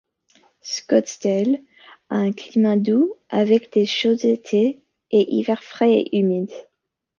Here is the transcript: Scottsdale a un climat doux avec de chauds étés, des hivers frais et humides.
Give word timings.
Scottsdale 0.75 1.61
a 2.09 2.15
un 2.23 2.31
climat 2.33 2.75
doux 2.81 3.13
avec 3.29 3.71
de 3.77 3.85
chauds 3.85 4.17
étés, 4.25 4.81
des 5.11 5.27
hivers 5.29 5.61
frais 5.63 5.91
et 5.93 6.17
humides. 6.17 6.65